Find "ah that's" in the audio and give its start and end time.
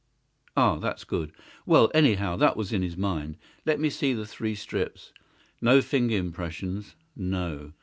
0.57-1.03